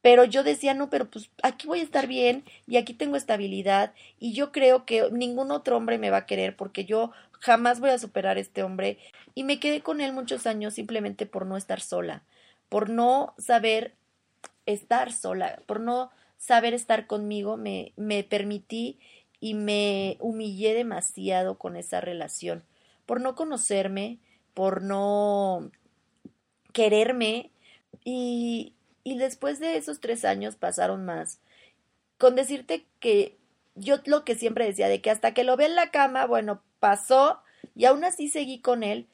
Pero 0.02 0.24
yo 0.24 0.42
decía, 0.42 0.74
no, 0.74 0.90
pero 0.90 1.08
pues 1.08 1.30
aquí 1.42 1.66
voy 1.66 1.80
a 1.80 1.84
estar 1.84 2.06
bien 2.06 2.44
y 2.66 2.76
aquí 2.76 2.92
tengo 2.92 3.16
estabilidad 3.16 3.94
y 4.18 4.34
yo 4.34 4.52
creo 4.52 4.84
que 4.84 5.08
ningún 5.10 5.50
otro 5.50 5.78
hombre 5.78 5.96
me 5.96 6.10
va 6.10 6.18
a 6.18 6.26
querer 6.26 6.56
porque 6.56 6.84
yo 6.84 7.10
jamás 7.44 7.78
voy 7.78 7.90
a 7.90 7.98
superar 7.98 8.38
a 8.38 8.40
este 8.40 8.62
hombre 8.62 8.96
y 9.34 9.44
me 9.44 9.60
quedé 9.60 9.82
con 9.82 10.00
él 10.00 10.14
muchos 10.14 10.46
años 10.46 10.72
simplemente 10.72 11.26
por 11.26 11.44
no 11.44 11.58
estar 11.58 11.82
sola, 11.82 12.22
por 12.70 12.88
no 12.88 13.34
saber 13.36 13.94
estar 14.64 15.12
sola, 15.12 15.60
por 15.66 15.78
no 15.78 16.10
saber 16.38 16.72
estar 16.72 17.06
conmigo, 17.06 17.58
me, 17.58 17.92
me 17.96 18.24
permití 18.24 18.98
y 19.40 19.52
me 19.52 20.16
humillé 20.20 20.72
demasiado 20.72 21.58
con 21.58 21.76
esa 21.76 22.00
relación, 22.00 22.64
por 23.04 23.20
no 23.20 23.34
conocerme, 23.34 24.20
por 24.54 24.80
no 24.80 25.70
quererme 26.72 27.50
y, 28.04 28.72
y 29.02 29.18
después 29.18 29.60
de 29.60 29.76
esos 29.76 30.00
tres 30.00 30.24
años 30.24 30.56
pasaron 30.56 31.04
más. 31.04 31.40
Con 32.16 32.36
decirte 32.36 32.86
que 33.00 33.36
yo 33.74 33.96
lo 34.06 34.24
que 34.24 34.34
siempre 34.34 34.66
decía 34.66 34.88
de 34.88 35.00
que 35.00 35.10
hasta 35.10 35.34
que 35.34 35.44
lo 35.44 35.56
ve 35.56 35.66
en 35.66 35.74
la 35.74 35.90
cama, 35.90 36.26
bueno, 36.26 36.62
pasó 36.80 37.40
y 37.74 37.86
aún 37.86 38.04
así 38.04 38.28
seguí 38.28 38.60
con 38.60 38.82
él 38.82 39.08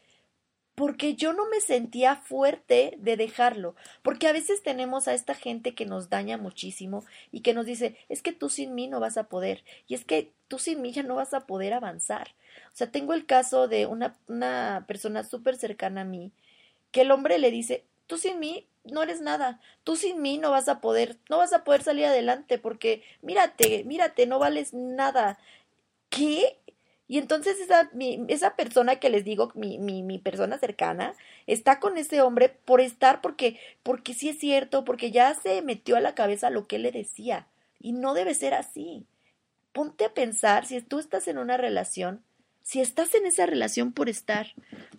porque 0.81 1.15
yo 1.15 1.35
no 1.35 1.47
me 1.51 1.61
sentía 1.61 2.17
fuerte 2.17 2.97
de 3.01 3.19
dejarlo, 3.19 3.75
porque 4.01 4.29
a 4.29 4.33
veces 4.33 4.63
tenemos 4.63 5.09
a 5.09 5.13
esta 5.13 5.35
gente 5.35 5.75
que 5.75 5.85
nos 5.85 6.09
daña 6.09 6.39
muchísimo 6.39 7.05
y 7.31 7.41
que 7.41 7.53
nos 7.53 7.67
dice, 7.67 7.99
es 8.09 8.23
que 8.23 8.33
tú 8.33 8.49
sin 8.49 8.75
mí 8.75 8.89
no 8.89 8.99
vas 8.99 9.19
a 9.19 9.25
poder, 9.25 9.63
y 9.87 9.95
es 9.95 10.07
que 10.07 10.33
tú 10.49 10.59
sin 10.59 10.81
mí 10.81 10.91
ya 10.93 11.03
no 11.03 11.17
vas 11.17 11.35
a 11.35 11.41
poder 11.41 11.75
avanzar. 11.75 12.35
O 12.69 12.77
sea, 12.77 12.91
tengo 12.91 13.13
el 13.13 13.27
caso 13.27 13.69
de 13.69 13.85
una, 13.85 14.17
una 14.27 14.87
persona 14.89 15.23
súper 15.23 15.57
cercana 15.57 16.01
a 16.01 16.05
mí, 16.05 16.33
que 16.93 17.03
el 17.03 17.11
hombre 17.11 17.39
le 17.39 17.51
dice, 17.51 17.85
tú 18.11 18.19
sin 18.19 18.41
mí 18.41 18.67
no 18.83 19.05
eres 19.05 19.21
nada, 19.21 19.61
tú 19.85 19.95
sin 19.95 20.21
mí 20.21 20.37
no 20.37 20.51
vas 20.51 20.69
a 20.69 20.81
poder, 20.81 21.17
no 21.29 21.39
vas 21.39 21.53
a 21.53 21.63
poder 21.63 21.85
salir 21.85 22.07
adelante 22.07 22.59
porque 22.59 23.05
mírate, 23.23 23.85
mírate, 23.85 24.27
no 24.27 24.41
vales 24.41 24.75
nada. 24.75 25.39
¿Qué? 26.09 26.59
Y 27.07 27.19
entonces 27.19 27.61
esa, 27.61 27.89
mi, 27.93 28.25
esa 28.27 28.57
persona 28.57 28.97
que 28.97 29.11
les 29.11 29.25
digo, 29.25 29.53
mi, 29.55 29.79
mi, 29.79 30.03
mi, 30.03 30.19
persona 30.19 30.59
cercana, 30.59 31.15
está 31.47 31.79
con 31.79 31.99
ese 31.99 32.21
hombre 32.21 32.49
por 32.49 32.81
estar, 32.81 33.21
porque, 33.21 33.61
porque 33.85 34.13
sí 34.13 34.29
es 34.29 34.41
cierto, 34.41 34.85
porque 34.85 35.13
ya 35.13 35.35
se 35.35 35.63
metió 35.63 35.97
a 35.97 36.01
la 36.01 36.17
cabeza 36.17 36.51
lo 36.51 36.67
que 36.67 36.77
él 36.77 36.83
le 36.83 36.91
decía. 36.91 37.47
Y 37.79 37.93
no 37.93 38.13
debe 38.13 38.35
ser 38.35 38.55
así. 38.55 39.07
Ponte 39.73 40.05
a 40.05 40.15
pensar 40.15 40.67
si 40.67 40.81
tú 40.81 40.99
estás 40.99 41.29
en 41.29 41.39
una 41.39 41.57
relación, 41.57 42.25
si 42.63 42.81
estás 42.81 43.15
en 43.15 43.27
esa 43.27 43.47
relación 43.47 43.93
por 43.93 44.09
estar, 44.09 44.49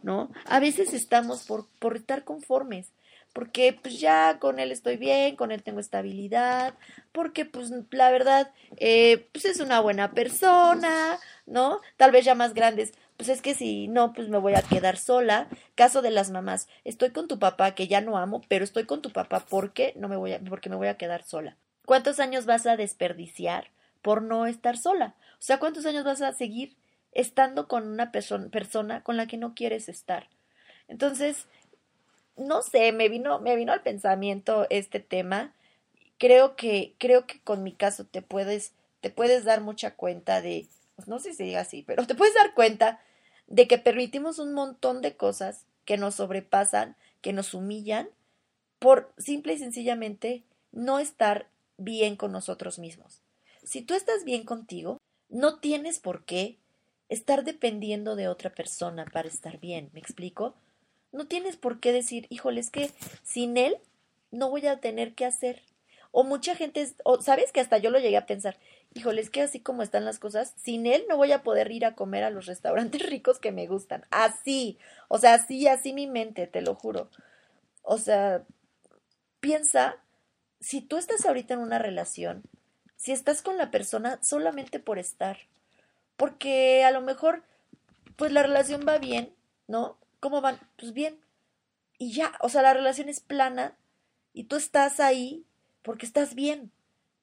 ¿no? 0.02 0.32
A 0.46 0.62
veces 0.62 0.94
estamos 0.94 1.44
por, 1.44 1.68
por 1.80 1.98
estar 1.98 2.24
conformes. 2.24 2.88
Porque 3.34 3.78
pues 3.82 4.00
ya 4.00 4.40
con 4.40 4.60
él 4.60 4.72
estoy 4.72 4.98
bien, 4.98 5.36
con 5.36 5.52
él 5.52 5.64
tengo 5.64 5.80
estabilidad, 5.80 6.74
porque 7.12 7.46
pues 7.46 7.72
la 7.92 8.12
verdad, 8.12 8.52
eh, 8.78 9.28
pues 9.32 9.46
es 9.46 9.60
una 9.60 9.80
buena 9.80 10.12
persona, 10.12 11.20
¿no? 11.46 11.80
Tal 11.98 12.12
vez 12.12 12.26
ya 12.26 12.36
más 12.36 12.54
grandes, 12.54 12.94
pues 13.18 13.30
es 13.30 13.42
que 13.42 13.54
si 13.54 13.88
no, 13.88 14.14
pues 14.14 14.30
me 14.30 14.38
voy 14.38 14.56
a 14.56 14.62
quedar 14.62 14.98
sola. 14.98 15.48
Caso 15.76 16.02
de 16.02 16.12
las 16.12 16.32
mamás, 16.32 16.68
estoy 16.84 17.12
con 17.12 17.28
tu 17.28 17.40
papá 17.40 17.76
que 17.76 17.88
ya 17.88 18.02
no 18.02 18.18
amo, 18.18 18.42
pero 18.48 18.64
estoy 18.64 18.86
con 18.86 19.02
tu 19.02 19.12
papá 19.12 19.46
porque 19.48 19.94
no 19.96 20.08
me 20.08 20.16
voy 20.18 20.34
a, 20.34 20.40
porque 20.40 20.70
me 20.70 20.76
voy 20.76 20.88
a 20.88 20.98
quedar 20.98 21.24
sola. 21.24 21.58
¿Cuántos 21.86 22.20
años 22.20 22.46
vas 22.46 22.66
a 22.66 22.78
desperdiciar 22.78 23.72
por 24.02 24.22
no 24.22 24.46
estar 24.46 24.78
sola? 24.78 25.16
O 25.34 25.42
sea, 25.42 25.60
¿cuántos 25.60 25.86
años 25.86 26.04
vas 26.04 26.22
a 26.22 26.34
seguir 26.34 26.76
estando 27.12 27.68
con 27.68 27.88
una 27.88 28.12
persona 28.12 29.04
con 29.04 29.18
la 29.18 29.28
que 29.28 29.38
no 29.38 29.54
quieres 29.54 29.90
estar? 29.90 30.28
Entonces, 30.88 31.48
no 32.42 32.62
sé, 32.62 32.92
me 32.92 33.10
vino, 33.10 33.40
me 33.40 33.56
vino 33.56 33.72
al 33.72 33.82
pensamiento 33.82 34.68
este 34.70 35.00
tema. 35.00 35.54
Creo 36.18 36.56
que, 36.56 36.96
creo 36.98 37.26
que 37.26 37.40
con 37.42 37.64
mi 37.64 37.74
caso 37.74 38.06
te 38.06 38.22
puedes, 38.22 38.74
te 39.00 39.10
puedes 39.10 39.44
dar 39.44 39.62
mucha 39.62 39.96
cuenta 39.96 40.42
de, 40.42 40.68
pues 40.96 41.08
no 41.08 41.20
sé 41.20 41.34
si 41.34 41.44
diga 41.44 41.62
así, 41.62 41.84
pero 41.84 42.06
te 42.06 42.16
puedes 42.16 42.36
dar 42.36 42.54
cuenta 42.54 43.00
de 43.48 43.68
que 43.68 43.78
permitimos 43.78 44.40
un 44.40 44.54
montón 44.54 45.02
de 45.02 45.16
cosas 45.16 45.66
que 45.86 45.98
nos 45.98 46.16
sobrepasan, 46.16 46.96
que 47.22 47.34
nos 47.34 47.54
humillan, 47.54 48.10
por 48.80 49.14
simple 49.18 49.54
y 49.54 49.60
sencillamente 49.60 50.44
no 50.72 51.00
estar 51.00 51.48
bien 51.78 52.16
con 52.16 52.32
nosotros 52.32 52.80
mismos. 52.80 53.22
Si 53.64 53.82
tú 53.82 53.94
estás 53.94 54.24
bien 54.24 54.44
contigo, 54.44 54.98
no 55.30 55.60
tienes 55.60 56.00
por 56.00 56.26
qué 56.26 56.58
estar 57.10 57.44
dependiendo 57.44 58.16
de 58.16 58.28
otra 58.28 58.52
persona 58.52 59.06
para 59.06 59.28
estar 59.28 59.60
bien, 59.60 59.90
¿me 59.94 60.00
explico? 60.00 60.56
No 61.12 61.26
tienes 61.28 61.58
por 61.58 61.80
qué 61.80 61.92
decir, 61.92 62.28
híjole, 62.30 62.62
es 62.62 62.70
que 62.70 62.92
sin 63.24 63.58
él 63.58 63.78
no 64.32 64.50
voy 64.50 64.66
a 64.68 64.80
tener 64.80 65.14
que 65.14 65.26
hacer. 65.26 65.62
O 66.12 66.24
mucha 66.24 66.56
gente, 66.56 66.88
o 67.04 67.22
sabes 67.22 67.52
que 67.52 67.60
hasta 67.60 67.78
yo 67.78 67.90
lo 67.90 68.00
llegué 68.00 68.18
a 68.18 68.26
pensar, 68.26 68.58
híjole, 68.94 69.22
es 69.22 69.30
que 69.30 69.42
así 69.42 69.60
como 69.60 69.84
están 69.84 70.06
las 70.06 70.20
cosas, 70.20 70.54
sin 70.58 70.86
él 70.86 71.06
no 71.08 71.18
voy 71.18 71.32
a 71.32 71.44
poder 71.44 71.72
ir 71.72 71.86
a 71.86 71.96
comer 71.96 72.24
a 72.24 72.30
los 72.30 72.46
restaurantes 72.46 73.02
ricos 73.10 73.40
que 73.40 73.52
me 73.52 73.68
gustan. 73.68 74.06
Así, 74.12 74.78
o 75.08 75.18
sea, 75.18 75.36
así, 75.36 75.68
así 75.68 75.94
mi 75.94 76.08
mente, 76.08 76.48
te 76.48 76.62
lo 76.62 76.76
juro. 76.76 77.10
O 77.82 77.98
sea, 77.98 78.44
piensa, 79.40 79.98
si 80.60 80.82
tú 80.82 80.98
estás 80.98 81.26
ahorita 81.26 81.54
en 81.54 81.62
una 81.62 81.80
relación, 81.80 82.44
si 82.98 83.12
estás 83.12 83.42
con 83.42 83.58
la 83.58 83.72
persona 83.72 84.20
solamente 84.22 84.80
por 84.80 85.00
estar, 85.00 85.38
porque 86.18 86.84
a 86.84 86.92
lo 86.92 87.02
mejor, 87.02 87.44
pues 88.16 88.32
la 88.32 88.44
relación 88.44 88.86
va 88.88 89.00
bien, 89.00 89.34
¿no? 89.68 89.98
¿Cómo 90.22 90.40
van? 90.40 90.60
Pues 90.78 90.94
bien. 90.94 91.20
Y 91.98 92.14
ya, 92.14 92.32
o 92.40 92.48
sea, 92.48 92.62
la 92.62 92.76
relación 92.76 93.10
es 93.10 93.20
plana 93.20 93.76
y 94.34 94.46
tú 94.46 94.56
estás 94.56 95.00
ahí 95.00 95.46
porque 95.82 96.06
estás 96.06 96.36
bien, 96.36 96.72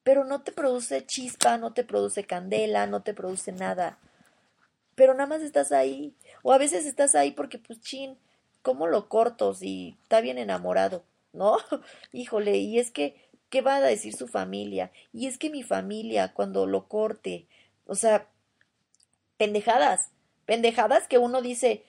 pero 0.03 0.25
no 0.25 0.41
te 0.41 0.51
produce 0.51 1.05
chispa, 1.05 1.57
no 1.57 1.73
te 1.73 1.85
produce 1.85 2.25
candela, 2.25 2.87
no 2.87 3.01
te 3.01 3.13
produce 3.13 3.53
nada. 3.53 3.99
Pero 4.95 5.13
nada 5.13 5.27
más 5.27 5.41
estás 5.41 5.71
ahí. 5.71 6.13
O 6.43 6.51
a 6.51 6.57
veces 6.57 6.85
estás 6.85 7.15
ahí 7.15 7.31
porque, 7.31 7.57
pues, 7.57 7.79
chin, 7.79 8.17
¿cómo 8.61 8.85
lo 8.85 9.07
corto 9.07 9.53
si 9.53 9.97
está 10.03 10.19
bien 10.19 10.37
enamorado? 10.37 11.05
¿No? 11.31 11.57
Híjole, 12.11 12.57
y 12.57 12.79
es 12.79 12.91
que, 12.91 13.29
¿qué 13.49 13.61
va 13.61 13.77
a 13.77 13.81
decir 13.81 14.13
su 14.13 14.27
familia? 14.27 14.91
Y 15.13 15.27
es 15.27 15.37
que 15.37 15.49
mi 15.49 15.63
familia, 15.63 16.33
cuando 16.33 16.67
lo 16.67 16.89
corte, 16.89 17.47
o 17.85 17.95
sea, 17.95 18.27
pendejadas, 19.37 20.09
pendejadas 20.45 21.07
que 21.07 21.17
uno 21.17 21.41
dice, 21.41 21.85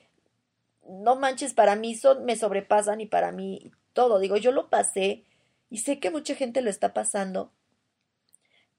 no 0.89 1.17
manches, 1.17 1.55
para 1.55 1.77
mí 1.77 1.95
son, 1.95 2.25
me 2.25 2.37
sobrepasan 2.37 3.01
y 3.01 3.07
para 3.07 3.33
mí 3.33 3.71
todo. 3.93 4.19
Digo, 4.19 4.37
yo 4.37 4.53
lo 4.53 4.69
pasé 4.71 5.25
y 5.69 5.79
sé 5.79 5.99
que 5.99 6.11
mucha 6.11 6.35
gente 6.35 6.63
lo 6.63 6.71
está 6.71 6.93
pasando, 6.93 7.53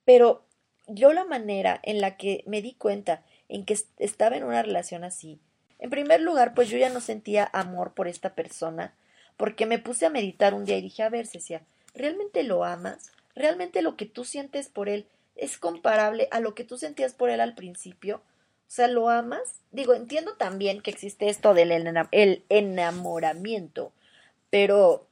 pero 0.06 0.46
yo 0.88 1.14
la 1.14 1.26
manera 1.26 1.80
en 1.84 2.02
la 2.02 2.18
que 2.18 2.44
me 2.48 2.62
di 2.62 2.74
cuenta 2.74 3.24
en 3.48 3.66
que 3.66 3.78
estaba 3.98 4.36
en 4.36 4.44
una 4.44 4.62
relación 4.62 5.04
así, 5.04 5.40
en 5.82 5.90
primer 5.90 6.22
lugar, 6.22 6.54
pues 6.54 6.70
yo 6.70 6.78
ya 6.78 6.90
no 6.90 7.02
sentía 7.02 7.50
amor 7.54 7.94
por 7.94 8.08
esta 8.08 8.36
persona, 8.36 8.94
porque 9.36 9.66
me 9.66 9.80
puse 9.80 10.06
a 10.06 10.12
meditar 10.12 10.54
un 10.54 10.64
día 10.64 10.78
y 10.78 10.82
dije, 10.82 11.02
a 11.02 11.10
ver, 11.10 11.26
Cecia, 11.26 11.64
¿realmente 11.96 12.44
lo 12.44 12.64
amas? 12.64 13.12
¿Realmente 13.36 13.82
lo 13.82 13.98
que 13.98 14.06
tú 14.06 14.24
sientes 14.24 14.70
por 14.70 14.90
él 14.90 15.08
es 15.36 15.58
comparable 15.58 16.28
a 16.30 16.40
lo 16.40 16.54
que 16.54 16.64
tú 16.64 16.78
sentías 16.78 17.16
por 17.16 17.32
él 17.32 17.42
al 17.42 17.56
principio? 17.56 18.22
O 18.72 18.74
sea, 18.74 18.88
¿lo 18.88 19.10
amas? 19.10 19.60
Digo, 19.72 19.94
entiendo 19.94 20.36
también 20.36 20.80
que 20.80 20.92
existe 20.92 21.28
esto 21.28 21.54
del 21.54 21.74
el 21.74 22.46
enamoramiento, 22.48 23.92
pero 24.50 25.10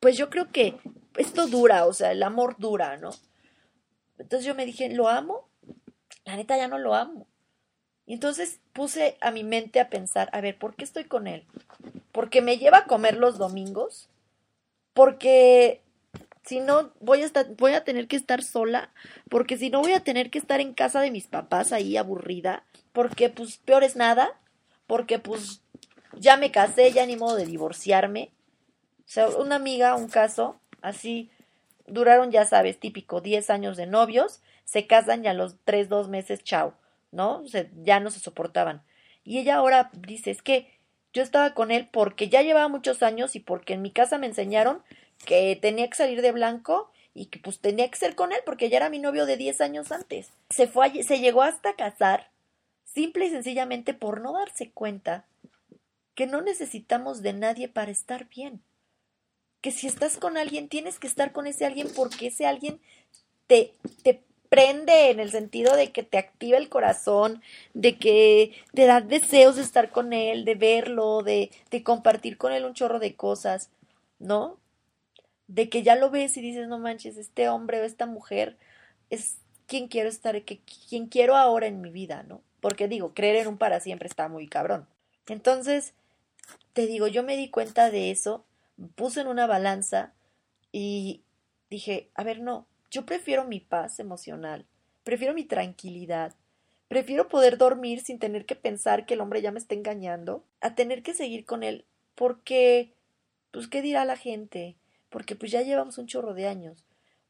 pues 0.00 0.16
yo 0.16 0.30
creo 0.30 0.50
que 0.50 0.74
esto 1.18 1.48
dura, 1.48 1.84
o 1.84 1.92
sea, 1.92 2.12
el 2.12 2.22
amor 2.22 2.56
dura, 2.56 2.96
¿no? 2.96 3.10
Entonces 4.16 4.46
yo 4.46 4.54
me 4.54 4.64
dije, 4.64 4.88
¿lo 4.88 5.10
amo? 5.10 5.46
La 6.24 6.36
neta 6.36 6.56
ya 6.56 6.66
no 6.66 6.78
lo 6.78 6.94
amo. 6.94 7.26
Y 8.06 8.14
entonces 8.14 8.58
puse 8.72 9.18
a 9.20 9.32
mi 9.32 9.44
mente 9.44 9.80
a 9.80 9.90
pensar, 9.90 10.30
a 10.32 10.40
ver, 10.40 10.56
¿por 10.58 10.74
qué 10.74 10.84
estoy 10.84 11.04
con 11.04 11.26
él? 11.26 11.44
¿Porque 12.10 12.40
me 12.40 12.56
lleva 12.56 12.78
a 12.78 12.86
comer 12.86 13.18
los 13.18 13.36
domingos? 13.36 14.08
¿Porque 14.94 15.82
si 16.42 16.60
no 16.60 16.94
voy 17.00 17.20
a 17.20 17.26
estar, 17.26 17.54
voy 17.56 17.74
a 17.74 17.84
tener 17.84 18.08
que 18.08 18.16
estar 18.16 18.42
sola, 18.42 18.88
porque 19.28 19.58
si 19.58 19.68
no 19.68 19.82
voy 19.82 19.92
a 19.92 20.04
tener 20.04 20.30
que 20.30 20.38
estar 20.38 20.62
en 20.62 20.72
casa 20.72 21.02
de 21.02 21.10
mis 21.10 21.26
papás 21.26 21.74
ahí 21.74 21.98
aburrida, 21.98 22.64
porque 22.92 23.28
pues 23.28 23.56
peor 23.58 23.84
es 23.84 23.96
nada, 23.96 24.38
porque 24.86 25.18
pues 25.18 25.62
ya 26.12 26.36
me 26.36 26.50
casé, 26.50 26.92
ya 26.92 27.06
ni 27.06 27.16
modo 27.16 27.36
de 27.36 27.46
divorciarme. 27.46 28.30
O 29.00 29.10
sea, 29.10 29.28
una 29.28 29.56
amiga, 29.56 29.94
un 29.94 30.08
caso, 30.08 30.60
así, 30.82 31.30
duraron, 31.86 32.30
ya 32.30 32.44
sabes, 32.44 32.78
típico, 32.78 33.20
10 33.20 33.50
años 33.50 33.76
de 33.76 33.86
novios, 33.86 34.40
se 34.64 34.86
casan 34.86 35.24
y 35.24 35.28
a 35.28 35.34
los 35.34 35.56
3, 35.64 35.88
2 35.88 36.08
meses, 36.08 36.44
chao, 36.44 36.74
¿no? 37.10 37.40
O 37.42 37.48
sea, 37.48 37.66
ya 37.82 38.00
no 38.00 38.10
se 38.10 38.20
soportaban. 38.20 38.82
Y 39.24 39.38
ella 39.38 39.56
ahora 39.56 39.90
dice, 39.94 40.30
es 40.30 40.42
que 40.42 40.78
yo 41.12 41.22
estaba 41.22 41.54
con 41.54 41.70
él 41.70 41.88
porque 41.90 42.28
ya 42.28 42.42
llevaba 42.42 42.68
muchos 42.68 43.02
años 43.02 43.34
y 43.34 43.40
porque 43.40 43.74
en 43.74 43.82
mi 43.82 43.90
casa 43.90 44.18
me 44.18 44.26
enseñaron 44.26 44.82
que 45.24 45.58
tenía 45.60 45.88
que 45.88 45.96
salir 45.96 46.22
de 46.22 46.32
blanco 46.32 46.90
y 47.14 47.26
que 47.26 47.38
pues 47.38 47.58
tenía 47.60 47.90
que 47.90 47.96
ser 47.98 48.14
con 48.14 48.32
él 48.32 48.38
porque 48.44 48.68
ya 48.68 48.76
era 48.76 48.90
mi 48.90 48.98
novio 48.98 49.26
de 49.26 49.36
10 49.36 49.60
años 49.60 49.90
antes. 49.90 50.30
Se 50.50 50.66
fue, 50.66 51.02
se 51.02 51.18
llegó 51.18 51.42
hasta 51.42 51.74
casar 51.74 52.30
simple 52.98 53.26
y 53.26 53.30
sencillamente 53.30 53.94
por 53.94 54.20
no 54.20 54.32
darse 54.32 54.72
cuenta 54.72 55.24
que 56.16 56.26
no 56.26 56.42
necesitamos 56.42 57.22
de 57.22 57.32
nadie 57.32 57.68
para 57.68 57.92
estar 57.92 58.28
bien. 58.28 58.60
Que 59.60 59.70
si 59.70 59.86
estás 59.86 60.16
con 60.16 60.36
alguien, 60.36 60.68
tienes 60.68 60.98
que 60.98 61.06
estar 61.06 61.30
con 61.30 61.46
ese 61.46 61.64
alguien 61.64 61.86
porque 61.94 62.26
ese 62.26 62.44
alguien 62.44 62.80
te, 63.46 63.72
te 64.02 64.24
prende 64.48 65.10
en 65.10 65.20
el 65.20 65.30
sentido 65.30 65.76
de 65.76 65.92
que 65.92 66.02
te 66.02 66.18
activa 66.18 66.58
el 66.58 66.68
corazón, 66.68 67.40
de 67.72 67.98
que 67.98 68.56
te 68.74 68.86
da 68.86 69.00
deseos 69.00 69.54
de 69.54 69.62
estar 69.62 69.92
con 69.92 70.12
él, 70.12 70.44
de 70.44 70.56
verlo, 70.56 71.22
de, 71.22 71.52
de 71.70 71.84
compartir 71.84 72.36
con 72.36 72.52
él 72.52 72.64
un 72.64 72.74
chorro 72.74 72.98
de 72.98 73.14
cosas, 73.14 73.70
¿no? 74.18 74.58
de 75.46 75.68
que 75.68 75.84
ya 75.84 75.94
lo 75.94 76.10
ves 76.10 76.36
y 76.36 76.40
dices, 76.40 76.66
no 76.66 76.80
manches, 76.80 77.16
este 77.16 77.48
hombre 77.48 77.80
o 77.80 77.84
esta 77.84 78.06
mujer 78.06 78.58
es 79.08 79.38
quien 79.66 79.86
quiero 79.86 80.08
estar, 80.08 80.42
que, 80.42 80.58
quien 80.88 81.06
quiero 81.06 81.36
ahora 81.36 81.68
en 81.68 81.80
mi 81.80 81.90
vida, 81.90 82.24
¿no? 82.24 82.42
Porque 82.60 82.88
digo, 82.88 83.14
creer 83.14 83.36
en 83.36 83.48
un 83.48 83.58
para 83.58 83.80
siempre 83.80 84.08
está 84.08 84.28
muy 84.28 84.48
cabrón. 84.48 84.86
Entonces, 85.28 85.94
te 86.72 86.86
digo, 86.86 87.06
yo 87.06 87.22
me 87.22 87.36
di 87.36 87.50
cuenta 87.50 87.90
de 87.90 88.10
eso, 88.10 88.44
puse 88.94 89.20
en 89.20 89.28
una 89.28 89.46
balanza 89.46 90.12
y 90.72 91.22
dije, 91.70 92.08
a 92.14 92.24
ver, 92.24 92.40
no, 92.40 92.66
yo 92.90 93.04
prefiero 93.06 93.44
mi 93.44 93.60
paz 93.60 94.00
emocional, 94.00 94.66
prefiero 95.04 95.34
mi 95.34 95.44
tranquilidad, 95.44 96.34
prefiero 96.88 97.28
poder 97.28 97.58
dormir 97.58 98.00
sin 98.00 98.18
tener 98.18 98.46
que 98.46 98.56
pensar 98.56 99.06
que 99.06 99.14
el 99.14 99.20
hombre 99.20 99.42
ya 99.42 99.52
me 99.52 99.58
está 99.58 99.74
engañando, 99.74 100.44
a 100.60 100.74
tener 100.74 101.02
que 101.02 101.14
seguir 101.14 101.44
con 101.44 101.62
él, 101.62 101.84
porque, 102.14 102.94
pues, 103.50 103.68
¿qué 103.68 103.82
dirá 103.82 104.04
la 104.04 104.16
gente? 104.16 104.76
porque 105.10 105.36
pues 105.36 105.50
ya 105.50 105.62
llevamos 105.62 105.98
un 105.98 106.06
chorro 106.06 106.34
de 106.34 106.46
años, 106.46 106.84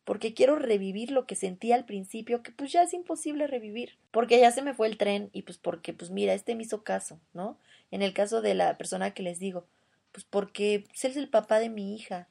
porque 0.09 0.33
quiero 0.33 0.59
revivir 0.59 1.11
lo 1.11 1.27
que 1.27 1.37
sentí 1.37 1.71
al 1.71 1.85
principio, 1.85 2.43
que 2.43 2.51
pues 2.51 2.73
ya 2.73 2.83
es 2.83 2.95
imposible 2.95 3.47
revivir, 3.47 3.99
porque 4.11 4.41
ya 4.41 4.51
se 4.51 4.63
me 4.63 4.73
fue 4.73 4.87
el 4.87 4.97
tren 4.97 5.29
y 5.35 5.43
pues 5.43 5.59
porque 5.59 5.93
pues 5.93 6.11
mira, 6.11 6.33
este 6.33 6.55
me 6.55 6.63
hizo 6.63 6.83
caso, 6.83 7.21
¿no? 7.35 7.59
En 7.91 8.01
el 8.01 8.15
caso 8.15 8.41
de 8.41 8.55
la 8.55 8.79
persona 8.79 9.13
que 9.13 9.23
les 9.23 9.39
digo, 9.39 9.67
pues 10.13 10.25
porque 10.25 10.77
él 10.77 10.87
es 11.03 11.17
el 11.19 11.29
papá 11.29 11.59
de 11.59 11.69
mi 11.69 11.95
hija, 11.95 12.27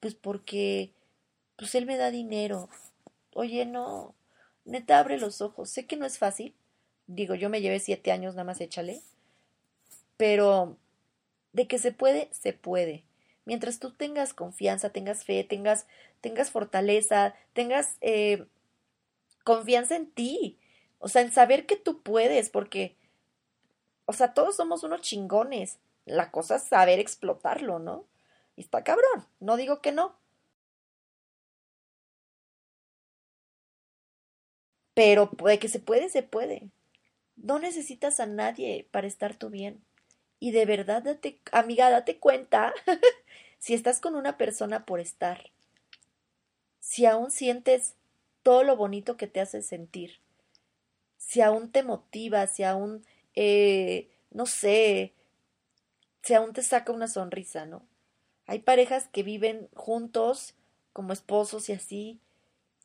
pues 0.00 0.16
porque 0.16 0.90
pues 1.54 1.76
él 1.76 1.86
me 1.86 1.96
da 1.96 2.10
dinero. 2.10 2.68
Oye, 3.34 3.64
no, 3.64 4.12
neta 4.64 4.98
abre 4.98 5.16
los 5.16 5.40
ojos, 5.40 5.70
sé 5.70 5.86
que 5.86 5.96
no 5.96 6.06
es 6.06 6.18
fácil, 6.18 6.52
digo, 7.06 7.36
yo 7.36 7.48
me 7.48 7.60
llevé 7.60 7.78
siete 7.78 8.10
años 8.10 8.34
nada 8.34 8.42
más 8.42 8.60
échale, 8.60 9.02
pero 10.16 10.76
de 11.52 11.68
que 11.68 11.78
se 11.78 11.92
puede, 11.92 12.28
se 12.32 12.54
puede 12.54 13.04
mientras 13.44 13.78
tú 13.80 13.92
tengas 13.92 14.34
confianza, 14.34 14.90
tengas 14.90 15.24
fe, 15.24 15.44
tengas, 15.44 15.86
tengas 16.20 16.50
fortaleza, 16.50 17.34
tengas 17.54 17.96
eh, 18.00 18.46
confianza 19.44 19.96
en 19.96 20.10
ti, 20.10 20.58
o 20.98 21.08
sea, 21.08 21.22
en 21.22 21.32
saber 21.32 21.66
que 21.66 21.76
tú 21.76 22.02
puedes, 22.02 22.50
porque, 22.50 22.96
o 24.06 24.12
sea, 24.12 24.34
todos 24.34 24.56
somos 24.56 24.82
unos 24.84 25.00
chingones, 25.02 25.78
la 26.04 26.30
cosa 26.30 26.56
es 26.56 26.64
saber 26.64 26.98
explotarlo, 26.98 27.78
¿no? 27.78 28.06
Y 28.56 28.62
está 28.62 28.82
cabrón, 28.84 29.26
no 29.40 29.56
digo 29.56 29.80
que 29.80 29.92
no. 29.92 30.16
Pero 34.94 35.30
puede 35.30 35.58
que 35.58 35.68
se 35.68 35.80
puede, 35.80 36.08
se 36.08 36.22
puede. 36.22 36.70
No 37.36 37.58
necesitas 37.58 38.20
a 38.20 38.26
nadie 38.26 38.88
para 38.92 39.06
estar 39.06 39.36
tú 39.36 39.50
bien. 39.50 39.84
Y 40.40 40.52
de 40.52 40.66
verdad, 40.66 41.04
amiga, 41.52 41.90
date 41.90 42.18
cuenta 42.18 42.74
si 43.60 43.74
estás 43.74 44.00
con 44.00 44.16
una 44.16 44.36
persona 44.36 44.84
por 44.84 44.98
estar. 44.98 45.50
Si 46.80 47.06
aún 47.06 47.30
sientes 47.30 47.94
todo 48.42 48.64
lo 48.64 48.74
bonito 48.74 49.16
que 49.16 49.26
te 49.26 49.40
hace 49.40 49.62
sentir. 49.62 50.18
Si 51.18 51.42
aún 51.42 51.70
te 51.70 51.82
motiva, 51.82 52.46
si 52.46 52.64
aún, 52.64 53.04
eh, 53.34 54.10
no 54.30 54.46
sé, 54.46 55.12
si 56.22 56.34
aún 56.34 56.54
te 56.54 56.62
saca 56.62 56.92
una 56.92 57.06
sonrisa, 57.06 57.66
¿no? 57.66 57.82
Hay 58.46 58.60
parejas 58.60 59.08
que 59.08 59.22
viven 59.22 59.68
juntos 59.74 60.54
como 60.94 61.12
esposos 61.12 61.68
y 61.68 61.74
así, 61.74 62.18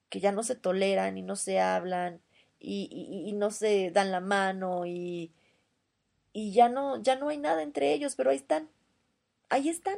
que 0.09 0.19
ya 0.19 0.33
no 0.33 0.43
se 0.43 0.55
toleran 0.55 1.17
y 1.17 1.21
no 1.21 1.37
se 1.37 1.59
hablan 1.59 2.21
y, 2.59 3.23
y, 3.27 3.31
no 3.33 3.49
se 3.51 3.91
dan 3.91 4.11
la 4.11 4.19
mano 4.19 4.85
y, 4.85 5.31
y 6.33 6.51
ya 6.51 6.69
no, 6.69 7.01
ya 7.01 7.15
no 7.15 7.29
hay 7.29 7.37
nada 7.37 7.63
entre 7.63 7.93
ellos, 7.93 8.15
pero 8.15 8.29
ahí 8.31 8.37
están, 8.37 8.69
ahí 9.49 9.69
están. 9.69 9.97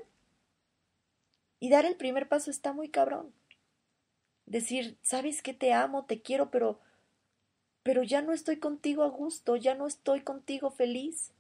Y 1.60 1.70
dar 1.70 1.86
el 1.86 1.96
primer 1.96 2.28
paso 2.28 2.52
está 2.52 2.74
muy 2.74 2.90
cabrón. 2.90 3.34
Decir, 4.46 4.98
sabes 5.02 5.42
que 5.42 5.54
te 5.54 5.74
amo, 5.74 6.06
te 6.06 6.22
quiero, 6.22 6.52
pero, 6.52 6.80
pero 7.84 8.04
ya 8.04 8.22
no 8.22 8.34
estoy 8.34 8.58
contigo 8.58 9.04
a 9.04 9.10
gusto, 9.10 9.56
ya 9.56 9.76
no 9.76 9.88
estoy 9.88 10.22
contigo 10.22 10.72
feliz. 10.72 11.34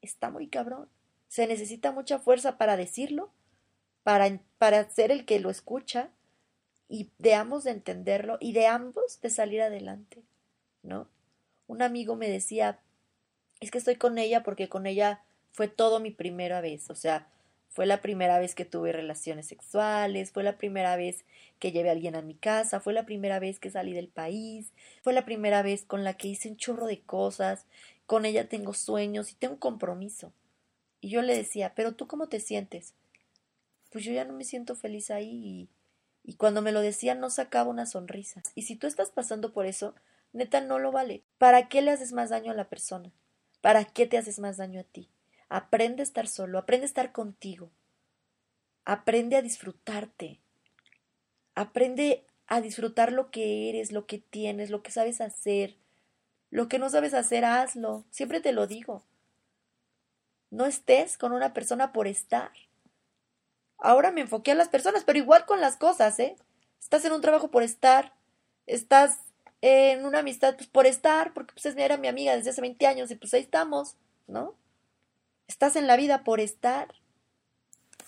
Está 0.00 0.30
muy 0.30 0.48
cabrón. 0.48 0.88
Se 1.28 1.46
necesita 1.46 1.92
mucha 1.92 2.18
fuerza 2.18 2.56
para 2.58 2.76
decirlo, 2.76 3.32
para, 4.02 4.40
para 4.58 4.88
ser 4.88 5.10
el 5.10 5.24
que 5.24 5.40
lo 5.40 5.50
escucha 5.50 6.10
y 6.88 7.10
de 7.18 7.34
ambos 7.34 7.64
de 7.64 7.72
entenderlo 7.72 8.38
y 8.40 8.52
de 8.52 8.66
ambos 8.66 9.20
de 9.20 9.30
salir 9.30 9.62
adelante, 9.62 10.22
¿no? 10.82 11.08
Un 11.66 11.82
amigo 11.82 12.14
me 12.14 12.28
decía, 12.28 12.78
es 13.60 13.70
que 13.70 13.78
estoy 13.78 13.96
con 13.96 14.18
ella 14.18 14.42
porque 14.42 14.68
con 14.68 14.86
ella 14.86 15.24
fue 15.52 15.68
todo 15.68 15.98
mi 15.98 16.10
primera 16.10 16.60
vez, 16.60 16.90
o 16.90 16.94
sea, 16.94 17.26
fue 17.74 17.86
la 17.86 18.00
primera 18.00 18.38
vez 18.38 18.54
que 18.54 18.64
tuve 18.64 18.92
relaciones 18.92 19.48
sexuales, 19.48 20.30
fue 20.30 20.44
la 20.44 20.56
primera 20.56 20.94
vez 20.94 21.24
que 21.58 21.72
llevé 21.72 21.88
a 21.88 21.92
alguien 21.92 22.14
a 22.14 22.22
mi 22.22 22.34
casa, 22.36 22.78
fue 22.78 22.92
la 22.92 23.04
primera 23.04 23.40
vez 23.40 23.58
que 23.58 23.68
salí 23.68 23.92
del 23.92 24.06
país, 24.06 24.72
fue 25.02 25.12
la 25.12 25.24
primera 25.24 25.60
vez 25.62 25.84
con 25.84 26.04
la 26.04 26.14
que 26.14 26.28
hice 26.28 26.48
un 26.48 26.56
chorro 26.56 26.86
de 26.86 27.00
cosas, 27.00 27.66
con 28.06 28.26
ella 28.26 28.48
tengo 28.48 28.74
sueños 28.74 29.32
y 29.32 29.34
tengo 29.34 29.54
un 29.54 29.58
compromiso. 29.58 30.32
Y 31.00 31.08
yo 31.08 31.20
le 31.20 31.36
decía, 31.36 31.72
pero 31.74 31.96
tú 31.96 32.06
cómo 32.06 32.28
te 32.28 32.38
sientes? 32.38 32.94
Pues 33.90 34.04
yo 34.04 34.12
ya 34.12 34.24
no 34.24 34.34
me 34.34 34.44
siento 34.44 34.76
feliz 34.76 35.10
ahí 35.10 35.28
y, 35.44 35.68
y 36.22 36.36
cuando 36.36 36.62
me 36.62 36.70
lo 36.70 36.80
decía 36.80 37.16
no 37.16 37.28
sacaba 37.28 37.68
una 37.68 37.86
sonrisa. 37.86 38.44
Y 38.54 38.62
si 38.62 38.76
tú 38.76 38.86
estás 38.86 39.10
pasando 39.10 39.52
por 39.52 39.66
eso, 39.66 39.96
neta 40.32 40.60
no 40.60 40.78
lo 40.78 40.92
vale. 40.92 41.24
¿Para 41.38 41.68
qué 41.68 41.82
le 41.82 41.90
haces 41.90 42.12
más 42.12 42.30
daño 42.30 42.52
a 42.52 42.54
la 42.54 42.68
persona? 42.68 43.10
¿Para 43.60 43.84
qué 43.84 44.06
te 44.06 44.16
haces 44.16 44.38
más 44.38 44.58
daño 44.58 44.78
a 44.78 44.84
ti? 44.84 45.08
Aprende 45.54 46.02
a 46.02 46.08
estar 46.10 46.26
solo, 46.26 46.58
aprende 46.58 46.84
a 46.84 46.88
estar 46.88 47.12
contigo. 47.12 47.70
Aprende 48.84 49.36
a 49.36 49.40
disfrutarte. 49.40 50.40
Aprende 51.54 52.26
a 52.48 52.60
disfrutar 52.60 53.12
lo 53.12 53.30
que 53.30 53.68
eres, 53.68 53.92
lo 53.92 54.04
que 54.04 54.18
tienes, 54.18 54.70
lo 54.70 54.82
que 54.82 54.90
sabes 54.90 55.20
hacer. 55.20 55.76
Lo 56.50 56.66
que 56.66 56.80
no 56.80 56.90
sabes 56.90 57.14
hacer, 57.14 57.44
hazlo. 57.44 58.04
Siempre 58.10 58.40
te 58.40 58.50
lo 58.50 58.66
digo. 58.66 59.04
No 60.50 60.66
estés 60.66 61.16
con 61.18 61.30
una 61.30 61.54
persona 61.54 61.92
por 61.92 62.08
estar. 62.08 62.50
Ahora 63.78 64.10
me 64.10 64.22
enfoqué 64.22 64.50
a 64.50 64.56
las 64.56 64.68
personas, 64.68 65.04
pero 65.04 65.20
igual 65.20 65.46
con 65.46 65.60
las 65.60 65.76
cosas, 65.76 66.18
¿eh? 66.18 66.34
Estás 66.80 67.04
en 67.04 67.12
un 67.12 67.20
trabajo 67.20 67.52
por 67.52 67.62
estar. 67.62 68.12
Estás 68.66 69.20
en 69.60 70.04
una 70.04 70.18
amistad 70.18 70.56
pues, 70.56 70.66
por 70.66 70.86
estar, 70.86 71.32
porque 71.32 71.54
pues 71.54 71.64
era 71.76 71.96
mi 71.96 72.08
amiga 72.08 72.34
desde 72.34 72.50
hace 72.50 72.60
20 72.60 72.84
años 72.88 73.08
y 73.12 73.14
pues 73.14 73.32
ahí 73.34 73.42
estamos, 73.42 73.94
¿no? 74.26 74.56
Estás 75.46 75.76
en 75.76 75.86
la 75.86 75.96
vida 75.96 76.24
por 76.24 76.40
estar. 76.40 76.88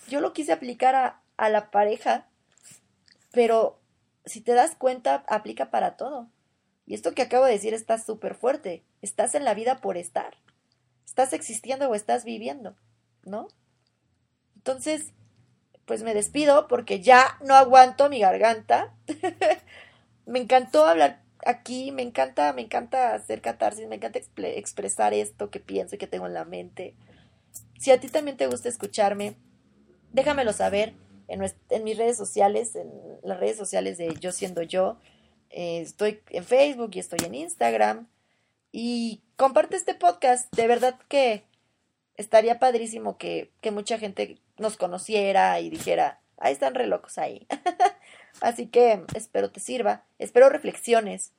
Yo 0.09 0.21
lo 0.21 0.33
quise 0.33 0.53
aplicar 0.53 0.95
a, 0.95 1.49
la 1.49 1.71
pareja, 1.71 2.27
pero 3.33 3.79
si 4.25 4.41
te 4.41 4.53
das 4.53 4.75
cuenta, 4.75 5.25
aplica 5.29 5.71
para 5.71 5.97
todo. 5.97 6.29
Y 6.87 6.95
esto 6.95 7.13
que 7.13 7.23
acabo 7.23 7.45
de 7.45 7.53
decir 7.53 7.75
está 7.75 7.99
súper 7.99 8.35
fuerte. 8.35 8.85
Estás 9.03 9.35
en 9.35 9.45
la 9.45 9.55
vida 9.55 9.81
por 9.81 9.97
estar. 9.97 10.37
Estás 11.05 11.33
existiendo 11.33 11.89
o 11.89 11.95
estás 11.95 12.25
viviendo, 12.25 12.77
¿no? 13.25 13.49
Entonces, 14.55 15.13
pues 15.85 16.03
me 16.03 16.15
despido 16.15 16.69
porque 16.69 17.01
ya 17.01 17.39
no 17.45 17.55
aguanto 17.55 18.09
mi 18.09 18.21
garganta. 18.21 18.95
me 20.27 20.39
encantó 20.39 20.87
hablar 20.87 21.27
aquí 21.47 21.93
me 21.93 22.03
encanta, 22.03 22.53
me 22.53 22.63
encanta 22.63 23.15
hacer 23.15 23.41
catarsis, 23.41 23.87
me 23.89 23.97
encanta 23.97 24.19
expresar 24.19 25.15
esto 25.15 25.51
que 25.51 25.61
pienso 25.61 25.95
y 25.95 25.99
que 25.99 26.07
tengo 26.07 26.27
en 26.27 26.35
la 26.35 26.45
mente. 26.45 26.95
Si 27.79 27.91
a 27.91 28.01
ti 28.01 28.09
también 28.09 28.37
te 28.37 28.47
gusta 28.47 28.69
escucharme, 28.69 29.37
déjamelo 30.13 30.53
saber 30.53 30.95
en, 31.29 31.41
mis 31.85 31.97
redes 31.97 32.17
sociales, 32.17 32.77
en 32.77 32.91
las 33.23 33.39
redes 33.39 33.57
sociales 33.57 33.99
de 33.99 34.15
Yo 34.21 34.33
Siendo 34.33 34.63
Yo. 34.63 34.99
Eh, 35.51 35.81
estoy 35.81 36.21
en 36.31 36.45
Facebook 36.45 36.91
y 36.95 36.99
estoy 36.99 37.21
en 37.25 37.35
Instagram. 37.35 38.09
Y 38.73 39.23
comparte 39.37 39.77
este 39.77 39.95
podcast. 39.95 40.55
De 40.55 40.67
verdad 40.67 40.99
que 41.09 41.45
estaría 42.17 42.59
padrísimo 42.59 43.19
que, 43.19 43.51
que 43.61 43.71
mucha 43.71 43.99
gente 43.99 44.41
nos 44.59 44.77
conociera 44.77 45.61
y 45.61 45.71
dijera, 45.71 46.21
ahí 46.39 46.53
están 46.53 46.75
re 46.75 46.87
locos 46.87 47.19
ahí. 47.19 47.47
Así 48.41 48.67
que 48.67 49.05
espero 49.15 49.51
te 49.51 49.61
sirva, 49.61 50.05
espero 50.19 50.49
reflexiones. 50.49 51.33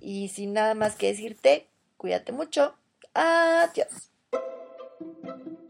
Y 0.00 0.28
sin 0.28 0.52
nada 0.52 0.74
más 0.74 0.94
que 0.94 1.08
decirte, 1.08 1.68
cuídate 1.96 2.32
mucho. 2.32 2.74
Adiós. 3.14 4.10
Thank 5.00 5.14
you. 5.24 5.67